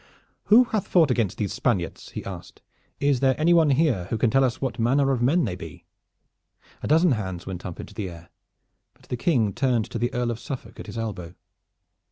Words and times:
"Who 0.45 0.63
hath 0.63 0.87
fought 0.87 1.11
against 1.11 1.37
these 1.37 1.53
Spaniards?" 1.53 2.09
he 2.09 2.25
asked. 2.25 2.63
"Is 2.99 3.19
there 3.19 3.39
anyone 3.39 3.69
here 3.69 4.05
who 4.05 4.17
can 4.17 4.31
tell 4.31 4.43
us 4.43 4.59
what 4.59 4.79
manner 4.79 5.11
of 5.11 5.21
men 5.21 5.45
they 5.45 5.53
be?" 5.55 5.85
A 6.81 6.87
dozen 6.87 7.11
hands 7.11 7.45
went 7.45 7.67
up 7.67 7.79
into 7.79 7.93
the 7.93 8.09
air; 8.09 8.31
but 8.95 9.03
the 9.09 9.15
King 9.15 9.53
turned 9.53 9.85
to 9.91 9.99
the 9.99 10.11
Earl 10.11 10.31
of 10.31 10.39
Suffolk 10.39 10.79
at 10.79 10.87
his 10.87 10.97
elbow. 10.97 11.35